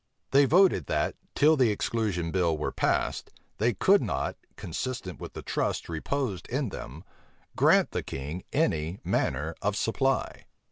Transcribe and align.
They 0.31 0.45
voted, 0.45 0.87
that, 0.87 1.13
till 1.35 1.55
the 1.55 1.69
exclusion 1.69 2.31
bill 2.31 2.57
were 2.57 2.71
passed, 2.71 3.29
they 3.59 3.75
could 3.75 4.01
not, 4.01 4.35
consistent 4.55 5.19
with 5.21 5.33
the 5.33 5.43
trust 5.43 5.87
reposed 5.87 6.47
in 6.49 6.69
them, 6.69 7.03
grant 7.55 7.91
the 7.91 8.01
king 8.01 8.43
any 8.51 8.97
manner 9.03 9.53
of 9.61 9.75
supply. 9.75 10.45